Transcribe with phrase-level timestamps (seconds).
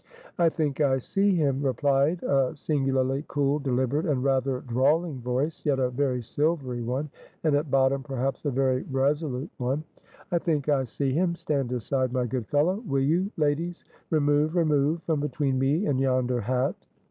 [0.39, 5.77] "I think I see him," replied a singularly cool, deliberate, and rather drawling voice, yet
[5.77, 7.11] a very silvery one,
[7.43, 9.83] and at bottom perhaps a very resolute one;
[10.31, 15.03] "I think I see him; stand aside, my good fellow, will you; ladies, remove, remove
[15.03, 16.87] from between me and yonder hat."